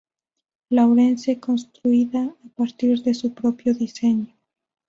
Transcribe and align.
Lawrence 0.71 1.39
construida 1.39 2.23
a 2.43 2.47
partir 2.55 3.03
de 3.03 3.13
su 3.13 3.35
propio 3.35 3.75
diseño. 3.75 4.35